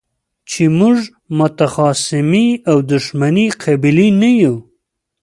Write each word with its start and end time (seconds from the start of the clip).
چې 0.49 0.63
موږ 0.79 0.97
متخاصمې 1.37 2.47
او 2.69 2.77
دښمنې 2.91 3.47
قبيلې 3.63 4.07
نه 4.21 4.29
يو. 4.41 4.55